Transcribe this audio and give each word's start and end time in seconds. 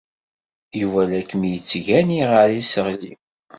Yuba 0.79 1.01
la 1.09 1.21
kem-yettgani 1.29 2.21
ɣer 2.31 2.47
yiseɣli. 2.55 3.13